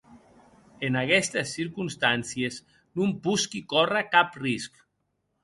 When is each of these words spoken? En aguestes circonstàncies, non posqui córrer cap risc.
En 0.87 0.95
aguestes 1.01 1.53
circonstàncies, 1.57 2.57
non 3.01 3.15
posqui 3.29 3.63
córrer 3.75 4.05
cap 4.19 4.43
risc. 4.43 4.83